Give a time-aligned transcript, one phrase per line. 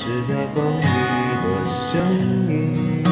[0.00, 0.82] 是，在风里？
[1.92, 1.92] 声
[2.48, 3.04] 音，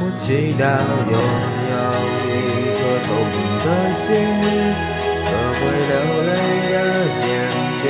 [0.00, 0.24] 我祈
[0.56, 0.64] 祷
[1.12, 1.14] 拥
[1.68, 1.74] 有
[2.24, 2.26] 一
[2.72, 3.66] 颗透明的
[4.00, 4.02] 心
[5.26, 5.92] 和会流
[6.24, 6.30] 泪
[6.72, 6.74] 的
[7.20, 7.30] 眼
[7.82, 7.84] 睛，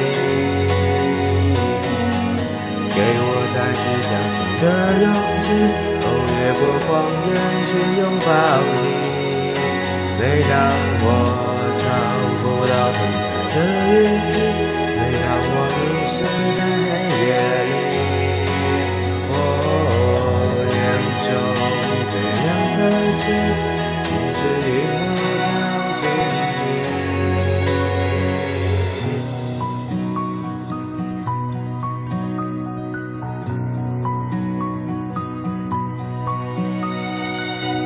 [2.91, 4.65] 给我再次相信的
[5.03, 5.07] 勇
[5.45, 5.47] 气，
[6.03, 6.91] 哦，越过谎
[7.29, 7.31] 言
[7.69, 8.29] 去拥抱
[8.75, 8.77] 你。
[10.19, 10.51] 每当
[11.05, 11.07] 我
[11.79, 11.87] 找
[12.43, 13.57] 不到存在的
[13.93, 14.72] 意义，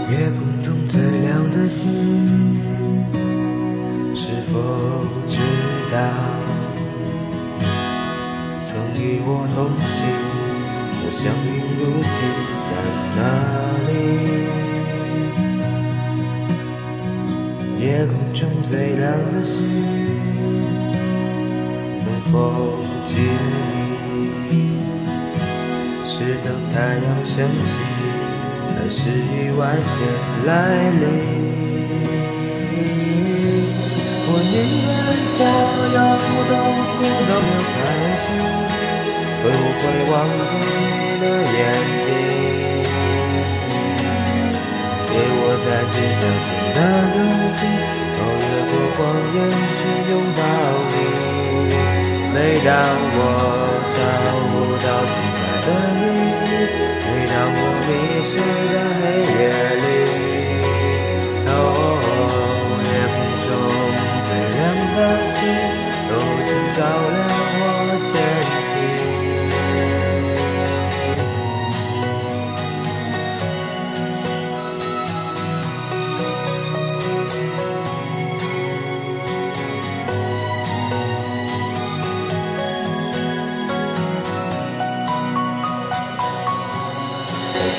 [0.09, 1.83] 夜空中最亮的星，
[4.15, 4.55] 是否
[5.27, 5.37] 知
[5.91, 5.99] 道
[8.69, 9.99] 曾与我同行
[11.03, 11.47] 的相遇
[11.77, 11.81] 如
[12.15, 12.17] 今
[12.63, 12.71] 在
[13.17, 13.19] 哪
[13.89, 13.91] 里？
[17.85, 19.57] 夜空中最亮的星，
[22.05, 22.35] 能否
[23.09, 23.11] 记
[24.51, 24.55] 忆？
[26.07, 27.96] 是当太阳升起。
[28.87, 29.91] 还是意外先
[30.47, 30.49] 来
[30.93, 31.03] 临。
[34.23, 34.55] 我宁
[34.87, 34.95] 愿
[35.35, 35.39] 所
[35.91, 35.99] 有
[36.47, 36.55] 痛
[36.95, 37.77] 苦都没有开
[38.23, 38.25] 始，
[39.43, 40.15] 会不会忘
[40.47, 41.59] 记你的眼
[42.07, 42.09] 睛？
[45.05, 46.79] 给我再次相信的
[47.17, 47.19] 勇
[47.59, 47.61] 气，
[48.15, 48.99] 超越过谎
[49.35, 50.39] 言去拥抱
[50.93, 50.95] 你。
[52.33, 52.71] 每当
[53.19, 53.19] 我
[53.97, 53.99] 找
[54.53, 54.87] 不到
[55.67, 56.15] 存在的意
[56.47, 56.55] 义，
[57.03, 57.91] 每当我迷
[58.31, 58.96] 失。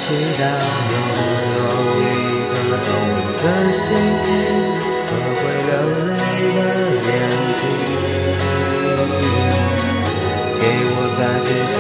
[0.08, 0.42] 祈祷
[0.90, 0.96] 拥
[1.58, 1.60] 有
[2.00, 2.04] 一
[2.48, 3.86] 颗透明的心
[5.06, 5.70] 和会流
[6.08, 6.10] 泪
[6.56, 6.60] 的
[7.04, 7.10] 眼
[7.60, 7.62] 睛，
[10.60, 11.76] 给我再次相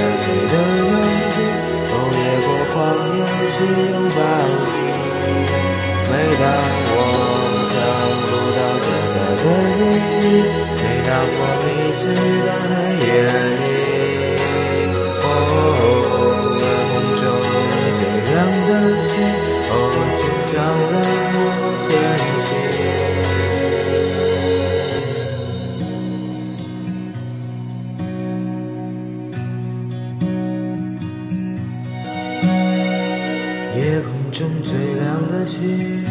[33.77, 36.03] 夜空中最亮的星，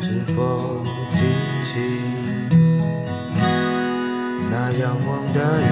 [0.00, 0.80] 是否
[1.12, 1.20] 清
[1.64, 1.72] 醒？
[4.48, 5.66] 那仰望的人，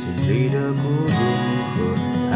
[0.26, 1.12] 底的孤独
[1.76, 1.76] 和
[2.32, 2.34] 爱。